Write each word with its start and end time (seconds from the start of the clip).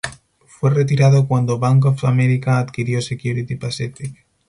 Fue 0.47 0.71
retirado 0.73 1.27
cuando 1.27 1.59
Bank 1.59 1.85
of 1.85 2.03
America 2.05 2.57
adquirió 2.57 3.03
Security 3.03 3.55
Pacific. 3.55 4.25